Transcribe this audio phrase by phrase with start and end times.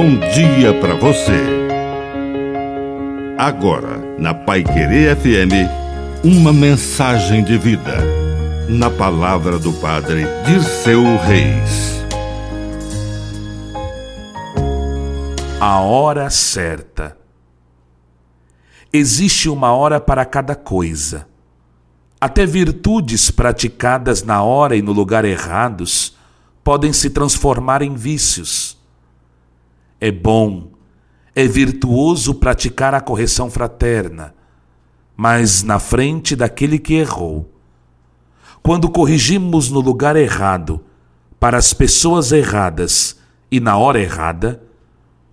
[0.00, 1.42] bom dia para você.
[3.36, 7.96] Agora, na Pai Querer FM, uma mensagem de vida.
[8.68, 12.00] Na palavra do Padre de seu Reis.
[15.60, 17.18] A hora certa.
[18.92, 21.26] Existe uma hora para cada coisa.
[22.20, 26.16] Até virtudes praticadas na hora e no lugar errados
[26.62, 28.67] podem se transformar em vícios.
[30.00, 30.70] É bom,
[31.34, 34.34] é virtuoso praticar a correção fraterna,
[35.16, 37.52] mas na frente daquele que errou.
[38.62, 40.84] Quando corrigimos no lugar errado,
[41.40, 43.18] para as pessoas erradas
[43.50, 44.62] e na hora errada,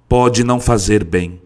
[0.07, 1.41] pode não fazer bem.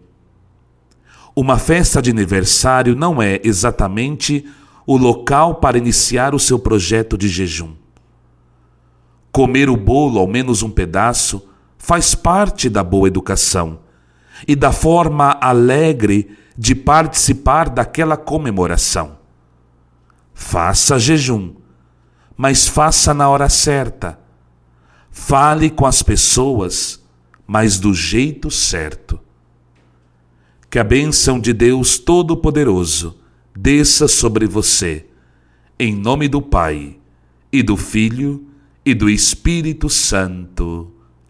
[1.34, 4.46] Uma festa de aniversário não é exatamente
[4.86, 7.74] o local para iniciar o seu projeto de jejum.
[9.32, 11.49] Comer o bolo, ao menos um pedaço,
[11.82, 13.80] faz parte da boa educação
[14.46, 19.18] e da forma alegre de participar daquela comemoração.
[20.34, 21.54] Faça jejum,
[22.36, 24.20] mas faça na hora certa.
[25.10, 27.02] Fale com as pessoas,
[27.46, 29.18] mas do jeito certo.
[30.70, 33.18] Que a bênção de Deus Todo-Poderoso
[33.56, 35.06] desça sobre você,
[35.78, 36.98] em nome do Pai,
[37.50, 38.46] e do Filho,
[38.84, 40.99] e do Espírito Santo.